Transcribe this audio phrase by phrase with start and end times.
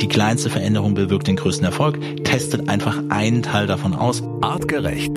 [0.00, 1.98] Die kleinste Veränderung bewirkt den größten Erfolg.
[2.24, 4.22] Testet einfach einen Teil davon aus.
[4.40, 5.12] Artgerecht.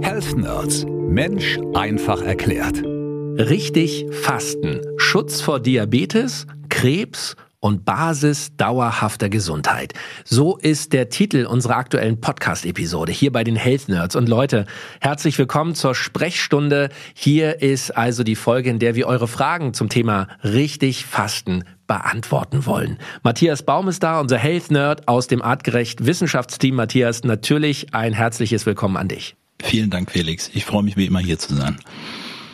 [0.00, 0.86] Health Nerds.
[0.86, 2.84] Mensch einfach erklärt.
[2.84, 4.80] Richtig fasten.
[4.96, 9.94] Schutz vor Diabetes, Krebs und Basis dauerhafter Gesundheit.
[10.24, 14.14] So ist der Titel unserer aktuellen Podcast-Episode hier bei den Health Nerds.
[14.14, 14.66] Und Leute,
[15.00, 16.90] herzlich willkommen zur Sprechstunde.
[17.14, 22.66] Hier ist also die Folge, in der wir eure Fragen zum Thema richtig Fasten beantworten
[22.66, 22.98] wollen.
[23.24, 26.76] Matthias Baum ist da, unser Health Nerd aus dem Artgerecht Wissenschaftsteam.
[26.76, 29.34] Matthias, natürlich ein herzliches Willkommen an dich.
[29.60, 30.50] Vielen Dank, Felix.
[30.54, 31.78] Ich freue mich wie immer hier zu sein.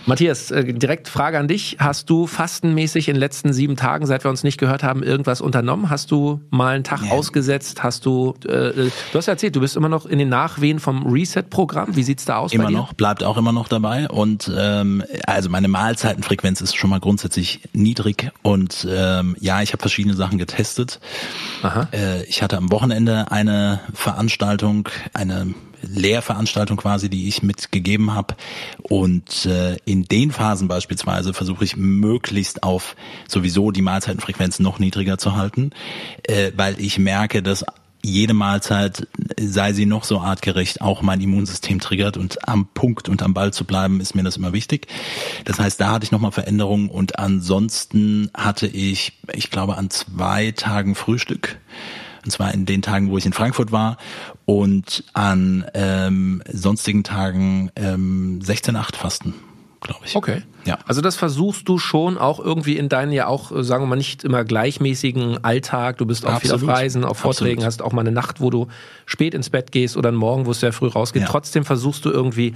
[0.07, 1.77] Matthias, äh, direkt Frage an dich.
[1.79, 5.41] Hast du fastenmäßig in den letzten sieben Tagen, seit wir uns nicht gehört haben, irgendwas
[5.41, 5.89] unternommen?
[5.89, 7.13] Hast du mal einen Tag ja.
[7.13, 7.83] ausgesetzt?
[7.83, 11.07] Hast du, äh, äh, du hast erzählt, du bist immer noch in den Nachwehen vom
[11.07, 11.97] Reset-Programm.
[11.97, 14.09] Wie sieht's da aus immer noch, bleibt auch immer noch dabei.
[14.09, 18.31] Und ähm, also meine Mahlzeitenfrequenz ist schon mal grundsätzlich niedrig.
[18.43, 21.01] Und ähm, ja, ich habe verschiedene Sachen getestet.
[21.63, 21.89] Aha.
[21.93, 25.55] Äh, ich hatte am Wochenende eine Veranstaltung, eine
[25.87, 28.35] Lehrveranstaltung quasi, die ich mitgegeben habe.
[28.83, 32.97] Und äh, in den Phasen beispielsweise versuche ich möglichst auf
[33.29, 35.71] sowieso die Mahlzeitenfrequenz noch niedriger zu halten,
[36.25, 37.65] äh, weil ich merke, dass
[38.05, 39.09] jede Mahlzeit,
[39.41, 43.53] sei sie noch so artgerecht, auch mein Immunsystem triggert und am Punkt und am Ball
[43.53, 44.89] zu bleiben, ist mir das immer wichtig.
[45.47, 50.51] Das heißt, da hatte ich nochmal Veränderungen und ansonsten hatte ich, ich glaube, an zwei
[50.51, 51.59] Tagen Frühstück
[52.25, 53.97] und zwar in den Tagen, wo ich in Frankfurt war
[54.45, 59.35] und an ähm, sonstigen Tagen ähm, 16-8 Fasten
[59.85, 60.17] glaube ich.
[60.17, 60.43] Okay.
[60.65, 60.79] Ja.
[60.87, 64.25] Also das versuchst du schon auch irgendwie in deinen ja auch, sagen wir mal, nicht
[64.25, 65.99] immer gleichmäßigen Alltag.
[65.99, 66.61] Du bist auch Absolut.
[66.61, 67.67] viel auf Reisen, auf Vorträgen, Absolut.
[67.67, 68.67] hast auch mal eine Nacht, wo du
[69.07, 71.23] spät ins Bett gehst oder einen Morgen, wo es sehr früh rausgeht.
[71.23, 71.29] Ja.
[71.29, 72.55] Trotzdem versuchst du irgendwie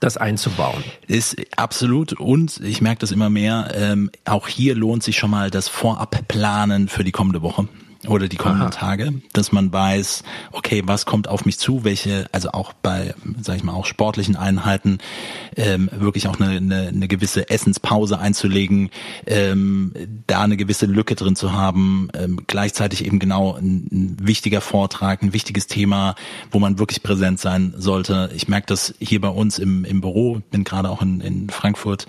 [0.00, 0.82] das einzubauen.
[1.06, 3.72] Ist absolut und ich merke das immer mehr.
[3.74, 7.68] Ähm, auch hier lohnt sich schon mal das Vorabplanen für die kommende Woche
[8.08, 8.70] oder die kommenden Aha.
[8.70, 13.56] Tage, dass man weiß, okay, was kommt auf mich zu, welche, also auch bei, sag
[13.56, 14.98] ich mal, auch sportlichen Einheiten,
[15.56, 18.90] ähm, wirklich auch eine, eine, eine gewisse Essenspause einzulegen,
[19.26, 19.92] ähm,
[20.26, 25.22] da eine gewisse Lücke drin zu haben, ähm, gleichzeitig eben genau ein, ein wichtiger Vortrag,
[25.22, 26.14] ein wichtiges Thema,
[26.50, 28.30] wo man wirklich präsent sein sollte.
[28.34, 32.06] Ich merke das hier bei uns im, im Büro, bin gerade auch in, in Frankfurt,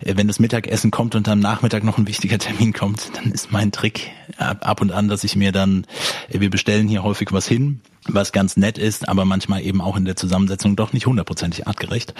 [0.00, 3.52] äh, wenn das Mittagessen kommt und am Nachmittag noch ein wichtiger Termin kommt, dann ist
[3.52, 5.84] mein Trick ab, ab und an, dass ich mir dann,
[6.28, 9.96] äh, wir bestellen hier häufig was hin, was ganz nett ist, aber manchmal eben auch
[9.96, 12.14] in der Zusammensetzung doch nicht hundertprozentig artgerecht.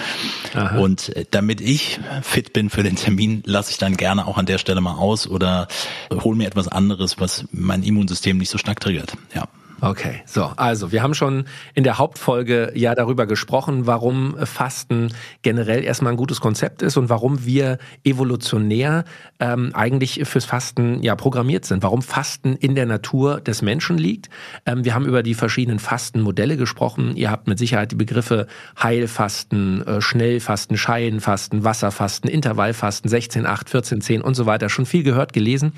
[0.53, 0.79] Aha.
[0.79, 4.47] Und äh, damit ich fit bin für den Termin, lasse ich dann gerne auch an
[4.47, 5.69] der Stelle mal aus oder
[6.13, 9.13] hole mir etwas anderes, was mein Immunsystem nicht so stark triggert.
[9.33, 9.47] Ja.
[9.81, 11.45] Okay, so, also wir haben schon
[11.75, 15.13] in der Hauptfolge ja darüber gesprochen, warum Fasten
[15.43, 19.05] generell erstmal ein gutes Konzept ist und warum wir evolutionär
[19.39, 24.29] ähm, eigentlich fürs Fasten ja programmiert sind, warum Fasten in der Natur des Menschen liegt.
[24.67, 27.15] Ähm, wir haben über die verschiedenen Fastenmodelle gesprochen.
[27.15, 28.49] Ihr habt mit Sicherheit die Begriffe
[28.83, 35.05] Heilfasten, äh, Schnellfasten, Scheienfasten, Wasserfasten, Intervallfasten, 16, 8, 14, 10 und so weiter schon viel
[35.05, 35.73] gehört, gelesen.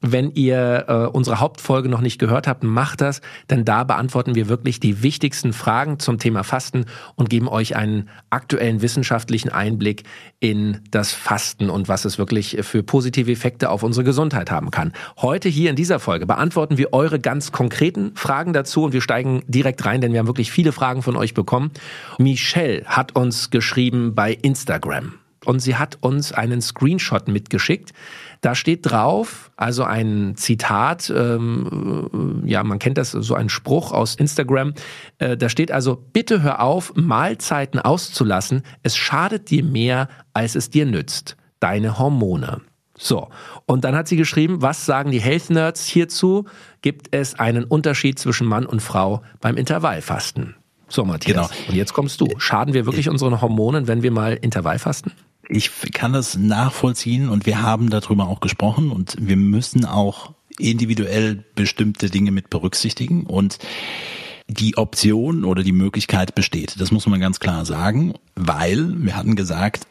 [0.00, 4.48] Wenn ihr äh, unsere Hauptfolge noch nicht gehört habt, macht das denn da beantworten wir
[4.48, 10.04] wirklich die wichtigsten Fragen zum Thema Fasten und geben euch einen aktuellen wissenschaftlichen Einblick
[10.40, 14.92] in das Fasten und was es wirklich für positive Effekte auf unsere Gesundheit haben kann.
[15.18, 19.42] Heute hier in dieser Folge beantworten wir eure ganz konkreten Fragen dazu und wir steigen
[19.46, 21.70] direkt rein, denn wir haben wirklich viele Fragen von euch bekommen.
[22.18, 27.92] Michelle hat uns geschrieben bei Instagram und sie hat uns einen Screenshot mitgeschickt.
[28.40, 34.14] Da steht drauf, also ein Zitat, ähm, ja, man kennt das, so ein Spruch aus
[34.14, 34.74] Instagram.
[35.18, 38.62] Äh, da steht also, bitte hör auf, Mahlzeiten auszulassen.
[38.82, 41.36] Es schadet dir mehr, als es dir nützt.
[41.58, 42.62] Deine Hormone.
[42.96, 43.28] So,
[43.64, 46.44] und dann hat sie geschrieben, was sagen die Health Nerds hierzu?
[46.82, 50.54] Gibt es einen Unterschied zwischen Mann und Frau beim Intervallfasten?
[50.86, 51.50] So, Matthias.
[51.50, 51.68] Genau.
[51.68, 52.28] Und jetzt kommst du.
[52.36, 55.12] Schaden wir wirklich unseren Hormonen, wenn wir mal Intervallfasten?
[55.50, 61.44] Ich kann das nachvollziehen und wir haben darüber auch gesprochen und wir müssen auch individuell
[61.54, 63.58] bestimmte Dinge mit berücksichtigen und
[64.48, 66.80] die Option oder die Möglichkeit besteht.
[66.80, 69.86] Das muss man ganz klar sagen, weil wir hatten gesagt,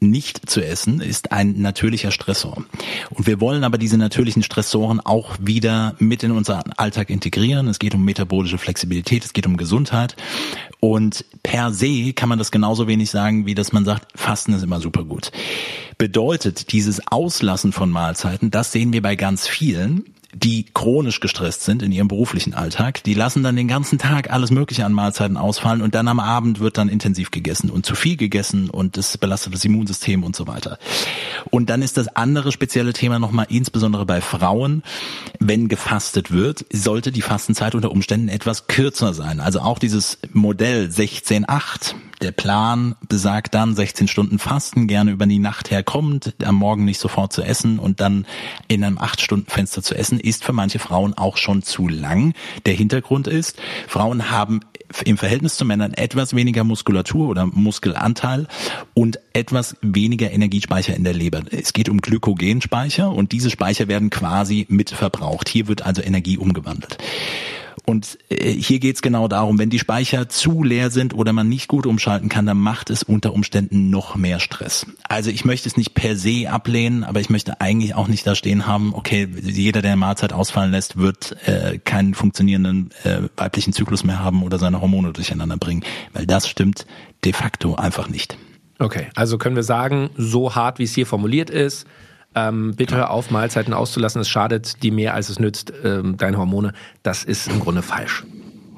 [0.00, 2.64] nicht zu essen ist ein natürlicher Stressor.
[3.10, 7.68] Und wir wollen aber diese natürlichen Stressoren auch wieder mit in unseren Alltag integrieren.
[7.68, 10.16] Es geht um metabolische Flexibilität, es geht um Gesundheit.
[10.80, 14.62] Und per se kann man das genauso wenig sagen, wie dass man sagt, Fasten ist
[14.62, 15.32] immer super gut.
[15.96, 20.04] Bedeutet dieses Auslassen von Mahlzeiten, das sehen wir bei ganz vielen,
[20.42, 24.50] die chronisch gestresst sind in ihrem beruflichen Alltag, die lassen dann den ganzen Tag alles
[24.50, 28.16] Mögliche an Mahlzeiten ausfallen und dann am Abend wird dann intensiv gegessen und zu viel
[28.16, 30.78] gegessen und das belastet das Immunsystem und so weiter.
[31.50, 34.82] Und dann ist das andere spezielle Thema nochmal insbesondere bei Frauen,
[35.40, 39.40] wenn gefastet wird, sollte die Fastenzeit unter Umständen etwas kürzer sein.
[39.40, 45.38] Also auch dieses Modell 16-8, der Plan besagt dann 16 Stunden Fasten, gerne über die
[45.38, 48.26] Nacht herkommt, am Morgen nicht sofort zu essen und dann
[48.66, 52.34] in einem 8-Stunden-Fenster zu essen, ist für manche Frauen auch schon zu lang.
[52.66, 54.60] Der Hintergrund ist, Frauen haben
[55.04, 58.48] im Verhältnis zu Männern etwas weniger Muskulatur oder Muskelanteil
[58.94, 61.42] und etwas weniger Energiespeicher in der Leber.
[61.50, 65.48] Es geht um Glykogenspeicher und diese Speicher werden quasi mit verbraucht.
[65.48, 66.98] Hier wird also Energie umgewandelt.
[67.88, 71.68] Und äh, hier geht's genau darum, wenn die Speicher zu leer sind oder man nicht
[71.68, 74.84] gut umschalten kann, dann macht es unter Umständen noch mehr Stress.
[75.08, 78.34] Also ich möchte es nicht per se ablehnen, aber ich möchte eigentlich auch nicht da
[78.34, 83.72] stehen haben, okay, jeder, der eine Mahlzeit ausfallen lässt, wird äh, keinen funktionierenden äh, weiblichen
[83.72, 85.82] Zyklus mehr haben oder seine Hormone durcheinander bringen,
[86.12, 86.84] weil das stimmt
[87.24, 88.36] de facto einfach nicht.
[88.78, 91.86] Okay, also können wir sagen, so hart wie es hier formuliert ist,
[92.38, 94.20] ähm, bitte hör auf, Mahlzeiten auszulassen.
[94.20, 96.72] Es schadet dir mehr, als es nützt, ähm, deine Hormone.
[97.02, 98.24] Das ist im Grunde falsch.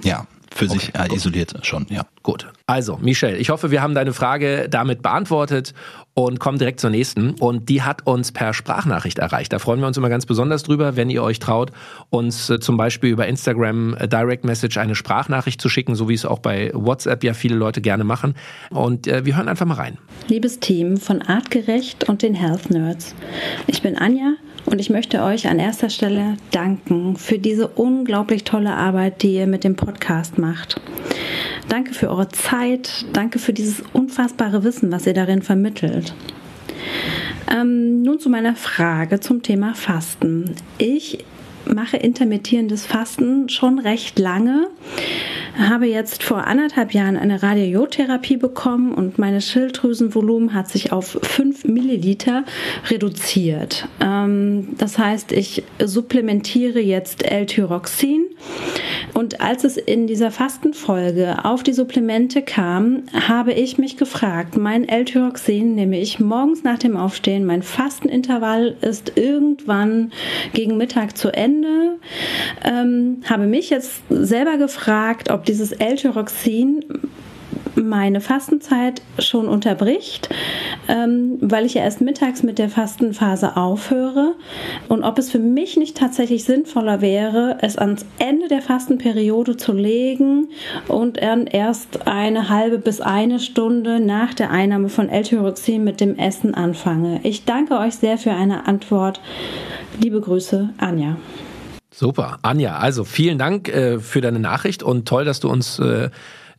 [0.03, 2.03] Ja, für okay, sich äh, isoliert schon, ja.
[2.23, 2.47] Gut.
[2.67, 5.73] Also, Michelle, ich hoffe, wir haben deine Frage damit beantwortet
[6.13, 7.31] und kommen direkt zur nächsten.
[7.35, 9.53] Und die hat uns per Sprachnachricht erreicht.
[9.53, 11.71] Da freuen wir uns immer ganz besonders drüber, wenn ihr euch traut,
[12.11, 16.15] uns äh, zum Beispiel über Instagram äh, Direct Message eine Sprachnachricht zu schicken, so wie
[16.15, 18.35] es auch bei WhatsApp ja viele Leute gerne machen.
[18.71, 19.99] Und äh, wir hören einfach mal rein.
[20.29, 23.15] Liebes Team von Artgerecht und den Health Nerds.
[23.67, 24.35] Ich bin Anja
[24.71, 29.47] und ich möchte euch an erster Stelle danken für diese unglaublich tolle Arbeit, die ihr
[29.47, 30.81] mit dem Podcast macht.
[31.69, 36.15] Danke für eure Zeit, danke für dieses unfassbare Wissen, was ihr darin vermittelt.
[37.51, 40.55] Ähm, nun zu meiner Frage zum Thema Fasten.
[40.79, 41.25] Ich
[41.67, 44.69] mache intermittierendes Fasten schon recht lange
[45.59, 51.65] habe jetzt vor anderthalb Jahren eine Radiotherapie bekommen und meine Schilddrüsenvolumen hat sich auf 5
[51.65, 52.45] Milliliter
[52.89, 53.89] reduziert.
[54.01, 58.27] Ähm, das heißt, ich supplementiere jetzt L-Tyroxin
[59.15, 64.89] und als es in dieser Fastenfolge auf die Supplemente kam, habe ich mich gefragt, mein
[64.89, 70.13] L-Tyroxin nehme ich morgens nach dem Aufstehen, mein Fastenintervall ist irgendwann
[70.53, 71.99] gegen Mittag zu Ende,
[72.65, 76.85] ähm, habe mich jetzt selber gefragt, ob dieses L-Tyroxin
[77.77, 80.29] meine Fastenzeit schon unterbricht,
[80.89, 84.35] ähm, weil ich ja erst mittags mit der Fastenphase aufhöre
[84.89, 89.73] und ob es für mich nicht tatsächlich sinnvoller wäre, es ans Ende der Fastenperiode zu
[89.73, 90.49] legen
[90.89, 96.17] und dann erst eine halbe bis eine Stunde nach der Einnahme von L-Tyroxin mit dem
[96.17, 97.21] Essen anfange.
[97.23, 99.21] Ich danke euch sehr für eine Antwort.
[100.01, 101.17] Liebe Grüße, Anja.
[101.93, 102.79] Super, Anja.
[102.79, 106.09] Also vielen Dank äh, für deine Nachricht und toll, dass du uns äh,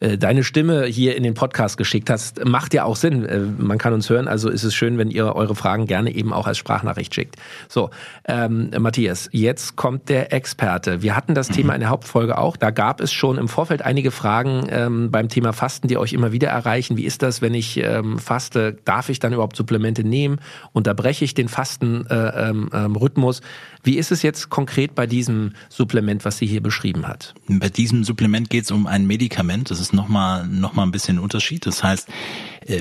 [0.02, 3.24] äh, deine Stimme hier in den Podcast geschickt hast, macht ja auch Sinn.
[3.24, 6.34] Äh, man kann uns hören, also ist es schön, wenn ihr eure Fragen gerne eben
[6.34, 7.36] auch als Sprachnachricht schickt.
[7.70, 7.92] So,
[8.26, 11.04] ähm, Matthias, jetzt kommt der Experte.
[11.04, 11.54] Wir hatten das mhm.
[11.54, 12.58] Thema in der Hauptfolge auch.
[12.58, 16.32] Da gab es schon im Vorfeld einige Fragen ähm, beim Thema Fasten, die euch immer
[16.32, 16.98] wieder erreichen.
[16.98, 18.78] Wie ist das, wenn ich ähm, faste?
[18.84, 20.40] Darf ich dann überhaupt Supplemente nehmen?
[20.74, 23.42] Unterbreche ich den Fastenrhythmus?
[23.84, 27.34] Wie ist es jetzt konkret bei diesem Supplement, was sie hier beschrieben hat?
[27.48, 29.72] Bei diesem Supplement geht es um ein Medikament.
[29.72, 31.66] Das ist nochmal noch mal ein bisschen ein Unterschied.
[31.66, 32.08] Das heißt,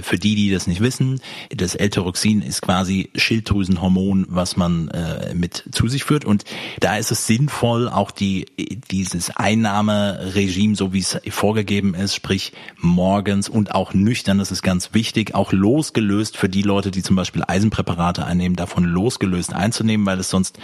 [0.03, 5.65] für die, die das nicht wissen, das L-Tyroxin ist quasi Schilddrüsenhormon, was man äh, mit
[5.73, 6.25] zu sich führt.
[6.25, 6.45] Und
[6.81, 8.47] da ist es sinnvoll, auch die
[8.91, 14.93] dieses Einnahmeregime, so wie es vorgegeben ist, sprich morgens und auch nüchtern, das ist ganz
[14.93, 20.21] wichtig, auch losgelöst für die Leute, die zum Beispiel Eisenpräparate einnehmen, davon losgelöst einzunehmen, weil
[20.21, 20.59] es sonst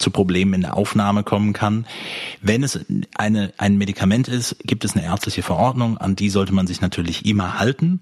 [0.00, 1.86] zu Problemen in der Aufnahme kommen kann.
[2.40, 2.80] Wenn es
[3.16, 7.26] eine, ein Medikament ist, gibt es eine ärztliche Verordnung, an die sollte man sich natürlich
[7.26, 8.00] immer halten.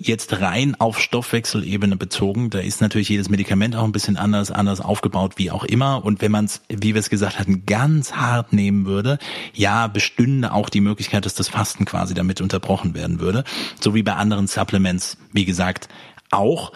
[0.00, 4.80] Jetzt rein auf Stoffwechselebene bezogen, da ist natürlich jedes Medikament auch ein bisschen anders, anders
[4.80, 6.04] aufgebaut, wie auch immer.
[6.04, 9.18] Und wenn man es, wie wir es gesagt hatten, ganz hart nehmen würde,
[9.54, 13.44] ja, bestünde auch die Möglichkeit, dass das Fasten quasi damit unterbrochen werden würde.
[13.80, 15.88] So wie bei anderen Supplements, wie gesagt,
[16.30, 16.72] auch.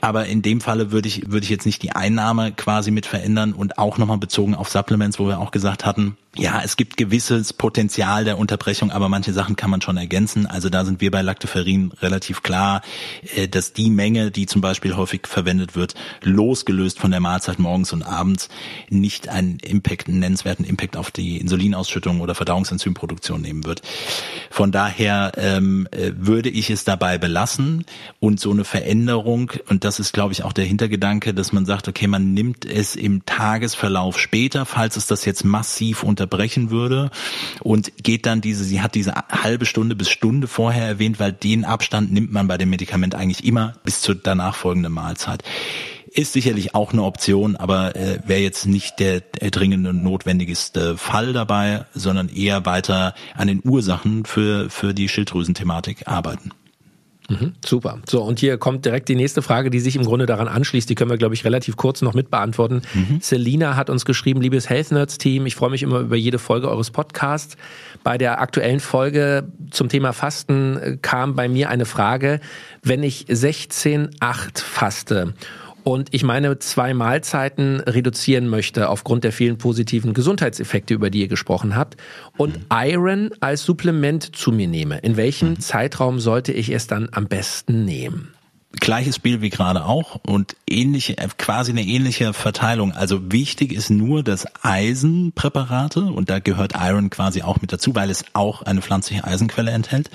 [0.00, 3.52] Aber in dem Falle würde ich, würde ich jetzt nicht die Einnahme quasi mit verändern
[3.52, 7.52] und auch nochmal bezogen auf Supplements, wo wir auch gesagt hatten, ja, es gibt gewisses
[7.52, 10.46] Potenzial der Unterbrechung, aber manche Sachen kann man schon ergänzen.
[10.46, 12.82] Also da sind wir bei Lactoferrin relativ klar,
[13.34, 17.92] äh, dass die Menge, die zum Beispiel häufig verwendet wird, losgelöst von der Mahlzeit morgens
[17.92, 18.48] und abends
[18.88, 23.82] nicht einen Impact, einen nennenswerten Impact auf die Insulinausschüttung oder Verdauungsenzymproduktion nehmen wird.
[24.48, 27.84] Von daher ähm, äh, würde ich es dabei belassen
[28.20, 31.88] und so eine Veränderung, und das ist, glaube ich, auch der Hintergedanke, dass man sagt,
[31.88, 37.10] okay, man nimmt es im Tagesverlauf später, falls es das jetzt massiv unter unterbrechen würde
[37.60, 41.64] und geht dann diese, sie hat diese halbe Stunde bis Stunde vorher erwähnt, weil den
[41.64, 45.42] Abstand nimmt man bei dem Medikament eigentlich immer bis zur danach folgenden Mahlzeit.
[46.10, 51.32] Ist sicherlich auch eine Option, aber äh, wäre jetzt nicht der, dringende und notwendigste Fall
[51.32, 56.50] dabei, sondern eher weiter an den Ursachen für, für die Schilddrüsenthematik arbeiten.
[57.28, 57.98] Mhm, super.
[58.08, 60.88] So, und hier kommt direkt die nächste Frage, die sich im Grunde daran anschließt.
[60.88, 62.80] Die können wir, glaube ich, relativ kurz noch mit beantworten.
[62.94, 63.18] Mhm.
[63.20, 66.70] Selina hat uns geschrieben, liebes Health Nerds Team, ich freue mich immer über jede Folge
[66.70, 67.58] eures Podcasts.
[68.02, 72.40] Bei der aktuellen Folge zum Thema Fasten äh, kam bei mir eine Frage,
[72.82, 75.34] wenn ich 16,8 faste
[75.88, 81.28] und ich meine zwei Mahlzeiten reduzieren möchte aufgrund der vielen positiven Gesundheitseffekte, über die ihr
[81.28, 81.96] gesprochen habt
[82.36, 82.64] und mhm.
[82.70, 85.60] Iron als Supplement zu mir nehme, in welchem mhm.
[85.60, 88.34] Zeitraum sollte ich es dann am besten nehmen?
[88.72, 92.92] Gleiches Spiel wie gerade auch und ähnliche, quasi eine ähnliche Verteilung.
[92.92, 98.10] Also wichtig ist nur, dass Eisenpräparate, und da gehört Iron quasi auch mit dazu, weil
[98.10, 100.10] es auch eine pflanzliche Eisenquelle enthält,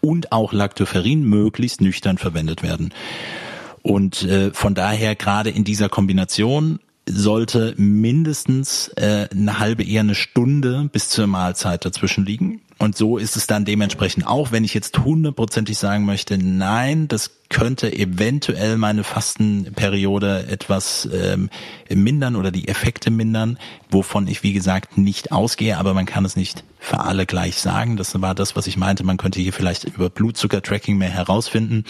[0.00, 2.92] und auch Lactoferrin möglichst nüchtern verwendet werden.
[3.84, 10.14] Und äh, von daher gerade in dieser Kombination sollte mindestens äh, eine halbe, eher eine
[10.14, 12.62] Stunde bis zur Mahlzeit dazwischen liegen.
[12.84, 17.30] Und so ist es dann dementsprechend auch, wenn ich jetzt hundertprozentig sagen möchte, nein, das
[17.48, 21.50] könnte eventuell meine Fastenperiode etwas ähm,
[21.88, 23.58] mindern oder die Effekte mindern,
[23.90, 27.96] wovon ich wie gesagt nicht ausgehe, aber man kann es nicht für alle gleich sagen.
[27.96, 29.04] Das war das, was ich meinte.
[29.04, 31.84] Man könnte hier vielleicht über Blutzucker-Tracking mehr herausfinden,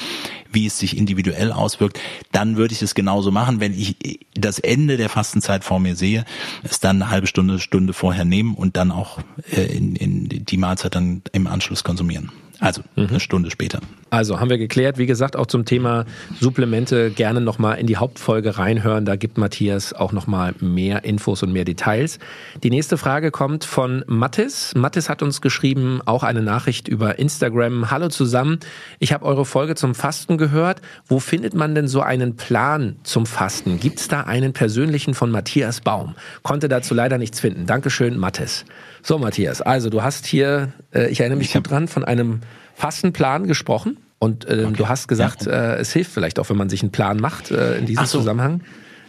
[0.53, 1.99] wie es sich individuell auswirkt.
[2.31, 3.97] Dann würde ich es genauso machen, wenn ich
[4.35, 6.25] das Ende der Fastenzeit vor mir sehe,
[6.63, 9.19] es dann eine halbe Stunde, Stunde vorher nehmen und dann auch
[9.51, 12.31] äh, in, in die Mahlzeit dann im Anschluss konsumieren.
[12.61, 13.09] Also mhm.
[13.09, 13.81] eine Stunde später.
[14.11, 16.05] Also haben wir geklärt, wie gesagt, auch zum Thema
[16.41, 19.05] Supplemente gerne nochmal in die Hauptfolge reinhören.
[19.05, 22.21] Da gibt Matthias auch nochmal mehr Infos und mehr Details.
[22.63, 24.73] Die nächste Frage kommt von Mattis.
[24.77, 27.91] Mattis hat uns geschrieben, auch eine Nachricht über Instagram.
[27.91, 28.61] Hallo zusammen,
[29.01, 30.81] ich habe eure Folge zum Fasten gehört.
[31.07, 33.81] Wo findet man denn so einen Plan zum Fasten?
[33.81, 36.15] Gibt es da einen persönlichen von Matthias Baum?
[36.43, 37.67] Konnte dazu leider nichts finden.
[37.67, 38.65] Dankeschön, Mattis.
[39.07, 42.41] So, Matthias, also du hast hier, äh, ich erinnere mich ich gut dran, von einem
[42.75, 43.99] Fastenplan gesprochen.
[44.19, 44.73] Und äh, okay.
[44.79, 45.75] du hast gesagt, ja.
[45.75, 48.21] äh, es hilft vielleicht auch, wenn man sich einen Plan macht äh, in diesem so.
[48.21, 48.63] Zusammenhang.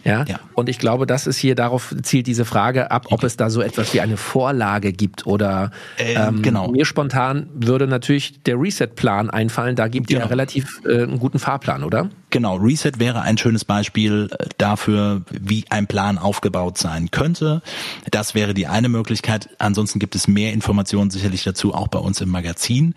[0.06, 0.24] Ja?
[0.26, 0.40] ja?
[0.54, 3.60] Und ich glaube, das ist hier darauf zielt diese Frage ab, ob es da so
[3.60, 6.68] etwas wie eine Vorlage gibt oder ähm, ähm, genau.
[6.68, 9.76] mir spontan würde natürlich der Reset-Plan einfallen.
[9.76, 10.24] Da gibt genau.
[10.24, 12.08] ihr relativ äh, einen guten Fahrplan, oder?
[12.30, 17.62] Genau, Reset wäre ein schönes Beispiel äh, dafür, wie ein Plan aufgebaut sein könnte.
[18.10, 19.48] Das wäre die eine Möglichkeit.
[19.58, 22.94] Ansonsten gibt es mehr Informationen sicherlich dazu auch bei uns im Magazin.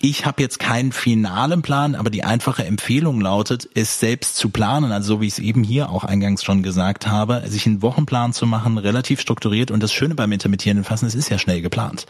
[0.00, 4.92] Ich habe jetzt keinen finalen Plan, aber die einfache Empfehlung lautet, es selbst zu planen,
[4.92, 8.32] also so wie ich es eben hier auch eingangs schon gesagt habe, sich einen Wochenplan
[8.32, 9.70] zu machen, relativ strukturiert.
[9.70, 12.06] Und das Schöne beim intermittierenden Fasten, es ist ja schnell geplant.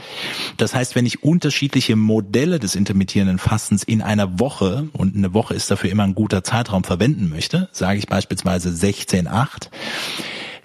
[0.57, 5.55] Das heißt, wenn ich unterschiedliche Modelle des intermittierenden Fastens in einer Woche, und eine Woche
[5.55, 9.69] ist dafür immer ein guter Zeitraum, verwenden möchte, sage ich beispielsweise 16,8,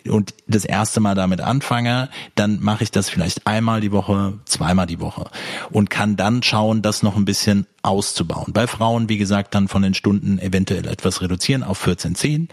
[0.08, 4.88] und das erste Mal damit anfange, dann mache ich das vielleicht einmal die Woche, zweimal
[4.88, 5.29] die Woche
[5.70, 8.53] und kann dann schauen, das noch ein bisschen auszubauen.
[8.53, 12.48] Bei Frauen, wie gesagt, dann von den Stunden eventuell etwas reduzieren auf 14, 10.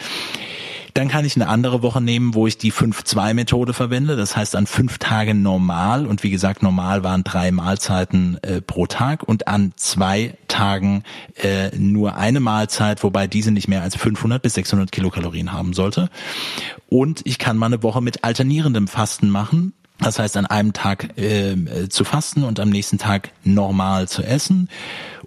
[0.94, 4.16] Dann kann ich eine andere Woche nehmen, wo ich die 5-2-Methode verwende.
[4.16, 6.06] Das heißt an fünf Tagen normal.
[6.06, 11.02] Und wie gesagt, normal waren drei Mahlzeiten äh, pro Tag und an zwei Tagen
[11.36, 16.08] äh, nur eine Mahlzeit, wobei diese nicht mehr als 500 bis 600 Kilokalorien haben sollte.
[16.88, 19.74] Und ich kann mal eine Woche mit alternierendem Fasten machen.
[20.00, 24.22] Das heißt, an einem Tag äh, äh zu fasten und am nächsten Tag normal zu
[24.22, 24.68] essen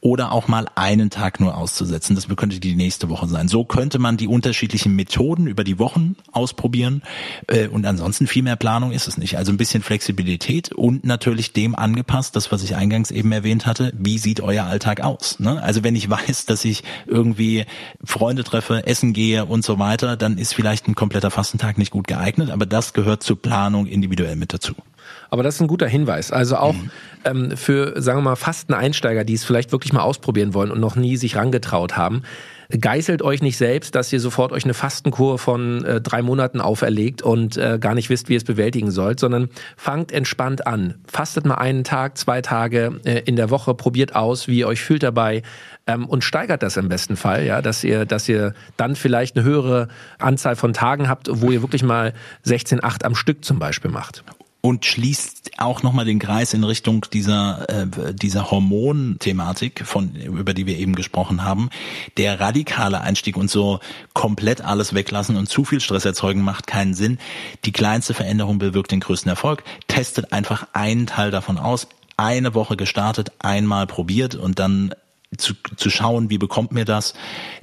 [0.01, 2.15] oder auch mal einen Tag nur auszusetzen.
[2.15, 3.47] Das könnte die nächste Woche sein.
[3.47, 7.03] So könnte man die unterschiedlichen Methoden über die Wochen ausprobieren
[7.47, 9.37] äh, und ansonsten viel mehr Planung ist es nicht.
[9.37, 13.93] Also ein bisschen Flexibilität und natürlich dem angepasst, das was ich eingangs eben erwähnt hatte,
[13.95, 15.39] wie sieht euer Alltag aus?
[15.39, 15.61] Ne?
[15.61, 17.65] Also wenn ich weiß, dass ich irgendwie
[18.03, 22.07] Freunde treffe, essen gehe und so weiter, dann ist vielleicht ein kompletter Fastentag nicht gut
[22.07, 24.60] geeignet, aber das gehört zur Planung individuell mit dazu.
[25.29, 26.31] Aber das ist ein guter Hinweis.
[26.31, 26.91] Also auch mhm.
[27.23, 30.95] ähm, für, sagen wir mal, Fasteneinsteiger, die es vielleicht wirklich mal ausprobieren wollen und noch
[30.95, 32.23] nie sich rangetraut haben
[32.79, 37.21] geißelt euch nicht selbst, dass ihr sofort euch eine Fastenkur von äh, drei Monaten auferlegt
[37.21, 40.95] und äh, gar nicht wisst, wie ihr es bewältigen sollt, sondern fangt entspannt an.
[41.07, 44.81] Fastet mal einen Tag, zwei Tage äh, in der Woche, probiert aus, wie ihr euch
[44.81, 45.41] fühlt dabei
[45.87, 49.45] ähm, und steigert das im besten Fall, ja, dass ihr, dass ihr dann vielleicht eine
[49.45, 49.87] höhere
[50.19, 52.13] Anzahl von Tagen habt, wo ihr wirklich mal
[52.43, 54.23] 16, 8 am Stück zum Beispiel macht
[54.61, 60.67] und schließt auch nochmal den Kreis in Richtung dieser, äh, dieser Hormonthematik, von, über die
[60.67, 61.69] wir eben gesprochen haben.
[62.17, 63.79] Der radikale Einstieg und so
[64.13, 67.17] komplett alles weglassen und zu viel Stress erzeugen macht keinen Sinn.
[67.65, 69.63] Die kleinste Veränderung bewirkt den größten Erfolg.
[69.87, 71.87] Testet einfach einen Teil davon aus,
[72.17, 74.93] eine Woche gestartet, einmal probiert und dann
[75.37, 77.13] zu, zu schauen, wie bekommt mir das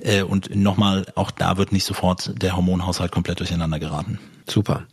[0.00, 4.19] äh, und nochmal, auch da wird nicht sofort der Hormonhaushalt komplett durcheinander geraten.
[4.49, 4.87] Super.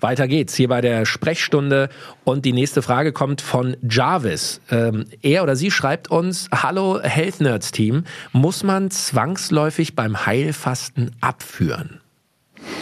[0.00, 1.88] Weiter geht's hier bei der Sprechstunde
[2.24, 4.60] und die nächste Frage kommt von Jarvis.
[4.70, 11.16] Ähm, er oder sie schreibt uns, Hallo Health Nerds Team, muss man zwangsläufig beim Heilfasten
[11.20, 12.00] abführen?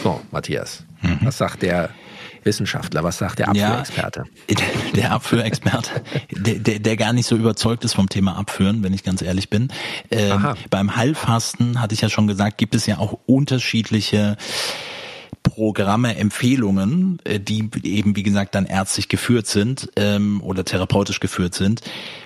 [0.03, 1.19] So, Matthias, mhm.
[1.23, 1.89] was sagt der
[2.43, 4.23] Wissenschaftler, was sagt der Abführexperte?
[4.49, 4.55] Ja,
[4.95, 6.01] der Abführexperte,
[6.31, 9.49] der, der, der gar nicht so überzeugt ist vom Thema Abführen, wenn ich ganz ehrlich
[9.49, 9.69] bin.
[10.11, 14.37] Ähm, beim Heilfasten, hatte ich ja schon gesagt, gibt es ja auch unterschiedliche
[15.43, 21.53] Programme, Empfehlungen, äh, die eben, wie gesagt, dann ärztlich geführt sind ähm, oder therapeutisch geführt
[21.53, 21.81] sind,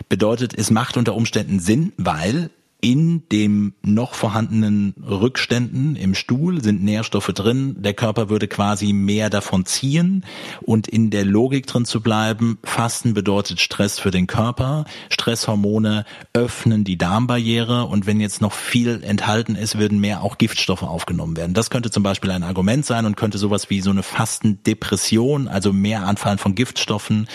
[0.09, 2.49] bedeutet, es macht unter Umständen Sinn, weil
[2.83, 7.77] in dem noch vorhandenen Rückständen im Stuhl sind Nährstoffe drin.
[7.79, 10.25] Der Körper würde quasi mehr davon ziehen
[10.61, 12.59] und in der Logik drin zu bleiben.
[12.65, 14.83] Fasten bedeutet Stress für den Körper.
[15.09, 20.83] Stresshormone öffnen die Darmbarriere und wenn jetzt noch viel enthalten ist, würden mehr auch Giftstoffe
[20.83, 21.53] aufgenommen werden.
[21.53, 25.71] Das könnte zum Beispiel ein Argument sein und könnte sowas wie so eine Fastendepression, also
[25.71, 27.29] mehr Anfallen von Giftstoffen,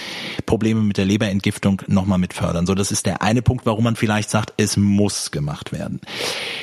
[0.45, 2.67] Probleme mit der Leberentgiftung nochmal mit fördern.
[2.67, 6.01] So, das ist der eine Punkt, warum man vielleicht sagt, es muss gemacht werden.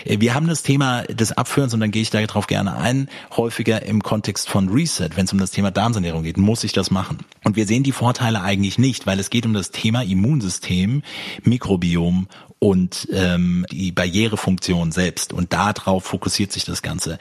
[0.03, 3.84] Äh, wir haben das Thema des Abführens, und dann gehe ich darauf gerne ein, häufiger
[3.84, 7.20] im Kontext von Reset, wenn es um das Thema Darmsanierung geht, muss ich das machen.
[7.44, 11.03] Und wir sehen die Vorteile eigentlich nicht, weil es geht um das Thema Immunsystem,
[11.44, 12.27] Mikrobiom
[12.60, 15.34] und ähm, die Barrierefunktion selbst.
[15.34, 17.20] Und darauf fokussiert sich das Ganze.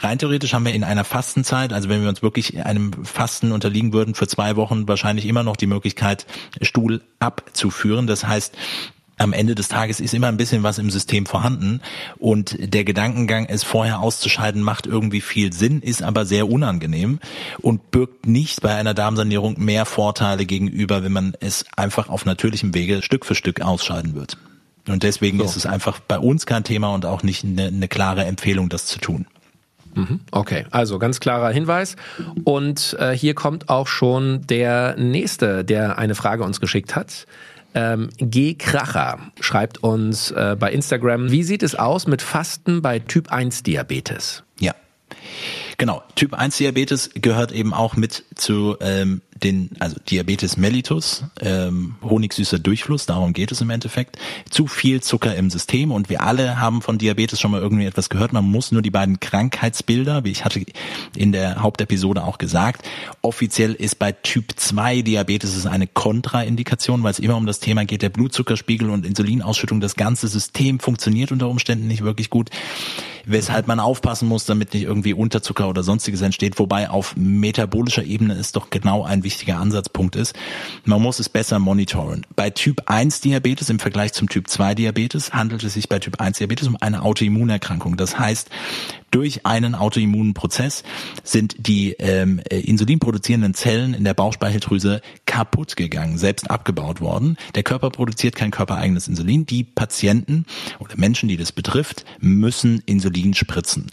[0.00, 3.92] Rein theoretisch haben wir in einer Fastenzeit, also wenn wir uns wirklich einem Fasten unterliegen
[3.92, 6.26] würden, für zwei Wochen wahrscheinlich immer noch die Möglichkeit,
[6.60, 8.06] Stuhl abzuführen.
[8.06, 8.54] Das heißt,
[9.16, 11.80] am Ende des Tages ist immer ein bisschen was im System vorhanden
[12.18, 17.20] und der Gedankengang, es vorher auszuscheiden, macht irgendwie viel Sinn, ist aber sehr unangenehm
[17.60, 22.74] und birgt nicht bei einer Darmsanierung mehr Vorteile gegenüber, wenn man es einfach auf natürlichem
[22.74, 24.36] Wege Stück für Stück ausscheiden wird.
[24.88, 25.44] Und deswegen so.
[25.44, 28.86] ist es einfach bei uns kein Thema und auch nicht eine, eine klare Empfehlung, das
[28.86, 29.26] zu tun.
[29.94, 30.20] Mhm.
[30.30, 31.96] Okay, also ganz klarer Hinweis.
[32.42, 37.26] Und äh, hier kommt auch schon der nächste, der eine Frage uns geschickt hat.
[37.74, 38.54] Ähm, G.
[38.54, 43.62] Kracher schreibt uns äh, bei Instagram, wie sieht es aus mit Fasten bei Typ 1
[43.64, 44.44] Diabetes?
[44.60, 44.74] Ja.
[45.76, 51.96] Genau, Typ 1 Diabetes gehört eben auch mit zu ähm, den, also Diabetes mellitus, ähm,
[52.02, 54.18] honigsüßer Durchfluss, darum geht es im Endeffekt.
[54.50, 58.08] Zu viel Zucker im System und wir alle haben von Diabetes schon mal irgendwie etwas
[58.08, 58.32] gehört.
[58.32, 60.64] Man muss nur die beiden Krankheitsbilder, wie ich hatte
[61.14, 62.86] in der Hauptepisode auch gesagt,
[63.22, 67.84] offiziell ist bei Typ 2 Diabetes es eine Kontraindikation, weil es immer um das Thema
[67.84, 72.50] geht, der Blutzuckerspiegel und Insulinausschüttung, das ganze System funktioniert unter Umständen nicht wirklich gut,
[73.26, 78.34] weshalb man aufpassen muss, damit nicht irgendwie Unterzucker oder sonstiges entsteht, wobei auf metabolischer Ebene
[78.34, 80.34] ist doch genau ein wichtiger Ansatzpunkt ist.
[80.84, 82.26] Man muss es besser monitoren.
[82.36, 86.20] Bei Typ 1 Diabetes im Vergleich zum Typ 2 Diabetes handelt es sich bei Typ
[86.20, 87.96] 1 Diabetes um eine Autoimmunerkrankung.
[87.96, 88.50] Das heißt,
[89.10, 90.82] durch einen autoimmunen Prozess
[91.22, 97.36] sind die ähm, äh, insulinproduzierenden Zellen in der Bauchspeicheldrüse kaputt gegangen, selbst abgebaut worden.
[97.54, 99.46] Der Körper produziert kein körpereigenes Insulin.
[99.46, 100.46] Die Patienten
[100.80, 103.86] oder Menschen, die das betrifft, müssen Insulin spritzen.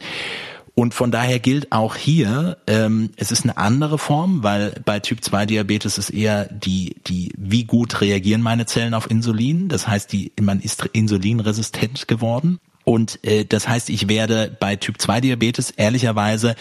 [0.81, 5.23] Und von daher gilt auch hier, ähm, es ist eine andere Form, weil bei Typ
[5.23, 9.69] 2 Diabetes ist eher die, die, wie gut reagieren meine Zellen auf Insulin.
[9.69, 12.57] Das heißt, die, man ist insulinresistent geworden.
[12.83, 16.55] Und äh, das heißt, ich werde bei Typ 2 Diabetes ehrlicherweise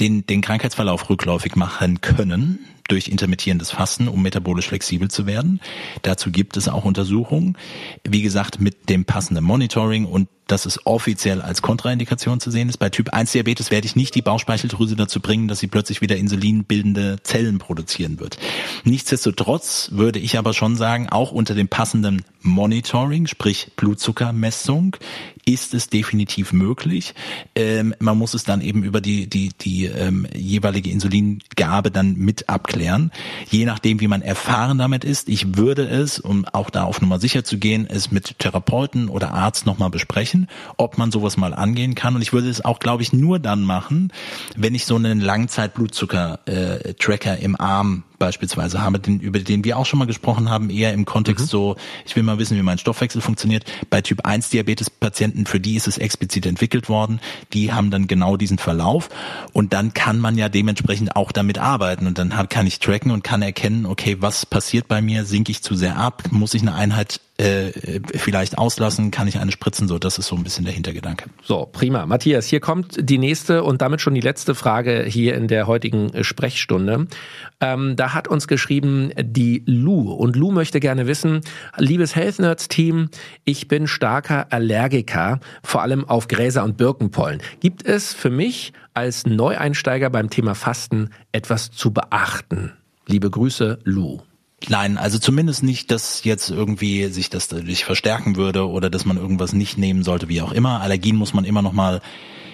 [0.00, 5.60] den, den Krankheitsverlauf rückläufig machen können durch intermittierendes Fasten, um metabolisch flexibel zu werden.
[6.00, 7.58] Dazu gibt es auch Untersuchungen.
[8.08, 12.78] Wie gesagt, mit dem passenden Monitoring und dass es offiziell als Kontraindikation zu sehen ist.
[12.78, 16.16] Bei Typ 1 Diabetes werde ich nicht die Bauchspeicheldrüse dazu bringen, dass sie plötzlich wieder
[16.16, 18.38] insulinbildende Zellen produzieren wird.
[18.84, 24.96] Nichtsdestotrotz würde ich aber schon sagen, auch unter dem passenden Monitoring, sprich Blutzuckermessung,
[25.44, 27.14] ist es definitiv möglich.
[27.54, 32.48] Ähm, man muss es dann eben über die, die, die ähm, jeweilige Insulingabe dann mit
[32.48, 33.12] abklären.
[33.48, 35.28] Je nachdem, wie man erfahren damit ist.
[35.28, 39.34] Ich würde es, um auch da auf Nummer sicher zu gehen, es mit Therapeuten oder
[39.34, 40.35] Arzt nochmal besprechen,
[40.76, 42.14] ob man sowas mal angehen kann.
[42.14, 44.12] Und ich würde es auch, glaube ich, nur dann machen,
[44.56, 49.98] wenn ich so einen Langzeit-Blutzucker-Tracker im Arm beispielsweise habe, den, über den wir auch schon
[49.98, 51.48] mal gesprochen haben, eher im Kontext mhm.
[51.48, 53.64] so, ich will mal wissen, wie mein Stoffwechsel funktioniert.
[53.90, 57.20] Bei Typ 1 Diabetes Patienten, für die ist es explizit entwickelt worden,
[57.52, 59.08] die haben dann genau diesen Verlauf
[59.52, 63.24] und dann kann man ja dementsprechend auch damit arbeiten und dann kann ich tracken und
[63.24, 66.74] kann erkennen, okay, was passiert bei mir, sinke ich zu sehr ab, muss ich eine
[66.74, 70.72] Einheit äh, vielleicht auslassen, kann ich eine spritzen, so das ist so ein bisschen der
[70.72, 71.28] Hintergedanke.
[71.42, 72.06] So, prima.
[72.06, 76.24] Matthias, hier kommt die nächste und damit schon die letzte Frage hier in der heutigen
[76.24, 77.08] Sprechstunde.
[77.60, 81.40] Ähm, da hat uns geschrieben die Lou und Lou möchte gerne wissen,
[81.76, 83.08] liebes Health Nerds Team,
[83.44, 87.40] ich bin starker Allergiker, vor allem auf Gräser und Birkenpollen.
[87.60, 92.72] Gibt es für mich als Neueinsteiger beim Thema Fasten etwas zu beachten?
[93.06, 94.20] Liebe Grüße, Lou.
[94.68, 99.16] Nein, also zumindest nicht, dass jetzt irgendwie sich das dadurch verstärken würde oder dass man
[99.16, 100.80] irgendwas nicht nehmen sollte, wie auch immer.
[100.80, 102.00] Allergien muss man immer noch mal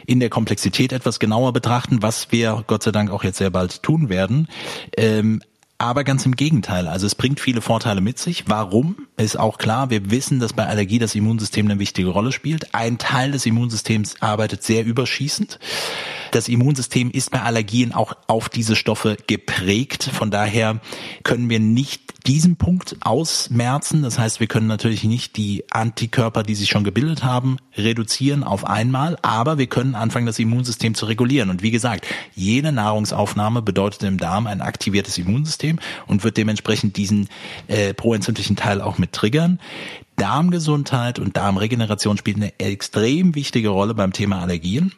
[0.07, 3.83] in der Komplexität etwas genauer betrachten, was wir Gott sei Dank auch jetzt sehr bald
[3.83, 4.49] tun werden.
[4.97, 5.43] Ähm,
[5.79, 6.87] aber ganz im Gegenteil.
[6.87, 8.45] Also es bringt viele Vorteile mit sich.
[8.47, 9.09] Warum?
[9.23, 9.91] Ist auch klar.
[9.91, 12.75] Wir wissen, dass bei Allergie das Immunsystem eine wichtige Rolle spielt.
[12.75, 15.61] Ein Teil des Immunsystems arbeitet sehr überschießend.
[16.33, 20.11] Das Immunsystem ist bei Allergien auch auf diese Stoffe geprägt.
[20.13, 20.81] Von daher
[21.23, 24.03] können wir nicht diesen Punkt ausmerzen.
[24.03, 28.65] Das heißt, wir können natürlich nicht die Antikörper, die sich schon gebildet haben, reduzieren auf
[28.65, 31.51] einmal, aber wir können anfangen, das Immunsystem zu regulieren.
[31.51, 37.29] Und wie gesagt, jede Nahrungsaufnahme bedeutet im Darm ein aktiviertes Immunsystem und wird dementsprechend diesen
[37.67, 39.61] äh, proentzündlichen Teil auch mit triggern.
[40.17, 44.93] Darmgesundheit und Darmregeneration spielt eine extrem wichtige Rolle beim Thema Allergien,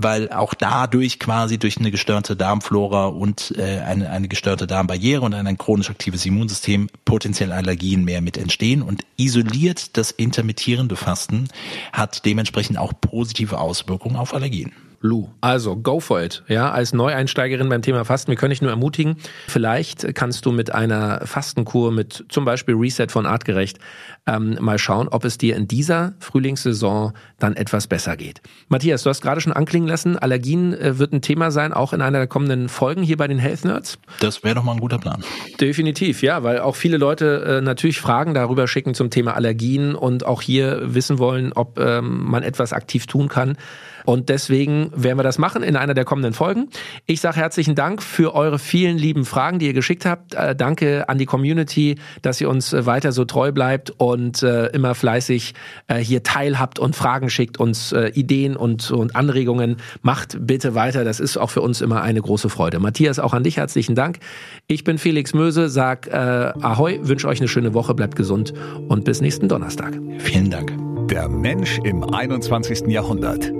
[0.00, 5.34] weil auch dadurch quasi durch eine gestörte Darmflora und äh, eine, eine gestörte Darmbarriere und
[5.34, 11.48] ein chronisch aktives Immunsystem potenziell Allergien mehr mit entstehen und isoliert das intermittierende Fasten
[11.92, 14.72] hat dementsprechend auch positive Auswirkungen auf Allergien.
[15.02, 15.28] Lou.
[15.40, 16.42] Also, go for it.
[16.46, 19.16] Ja, als Neueinsteigerin beim Thema Fasten, wir können dich nur ermutigen.
[19.48, 23.78] Vielleicht kannst du mit einer Fastenkur, mit zum Beispiel Reset von Artgerecht,
[24.26, 28.42] ähm, mal schauen, ob es dir in dieser Frühlingssaison dann etwas besser geht.
[28.68, 32.02] Matthias, du hast gerade schon anklingen lassen, Allergien äh, wird ein Thema sein, auch in
[32.02, 33.98] einer der kommenden Folgen hier bei den Health Nerds.
[34.20, 35.24] Das wäre doch mal ein guter Plan.
[35.58, 40.26] Definitiv, ja, weil auch viele Leute äh, natürlich Fragen darüber schicken zum Thema Allergien und
[40.26, 43.56] auch hier wissen wollen, ob ähm, man etwas aktiv tun kann.
[44.04, 46.68] Und deswegen werden wir das machen in einer der kommenden Folgen.
[47.06, 50.34] Ich sage herzlichen Dank für eure vielen lieben Fragen, die ihr geschickt habt.
[50.34, 54.66] Äh, danke an die Community, dass ihr uns äh, weiter so treu bleibt und äh,
[54.68, 55.54] immer fleißig
[55.88, 59.76] äh, hier teilhabt und Fragen schickt, uns äh, Ideen und, und Anregungen.
[60.02, 61.04] Macht bitte weiter.
[61.04, 62.78] Das ist auch für uns immer eine große Freude.
[62.78, 64.18] Matthias, auch an dich herzlichen Dank.
[64.66, 68.52] Ich bin Felix Möse, sag äh, Ahoi, wünsche euch eine schöne Woche, bleibt gesund
[68.88, 69.98] und bis nächsten Donnerstag.
[70.18, 70.72] Vielen Dank.
[71.08, 72.86] Der Mensch im 21.
[72.86, 73.59] Jahrhundert.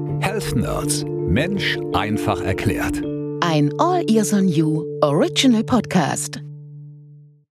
[0.21, 1.03] Health Nerds.
[1.05, 3.01] Mensch einfach erklärt.
[3.41, 6.41] Ein All Ears on You Original Podcast.